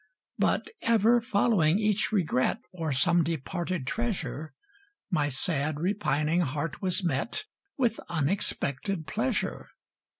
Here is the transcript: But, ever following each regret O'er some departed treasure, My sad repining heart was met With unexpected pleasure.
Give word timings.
But, 0.39 0.71
ever 0.81 1.21
following 1.21 1.77
each 1.77 2.11
regret 2.11 2.57
O'er 2.73 2.91
some 2.91 3.23
departed 3.23 3.85
treasure, 3.85 4.51
My 5.11 5.29
sad 5.29 5.79
repining 5.79 6.39
heart 6.41 6.81
was 6.81 7.03
met 7.03 7.43
With 7.77 7.99
unexpected 8.09 9.05
pleasure. 9.05 9.67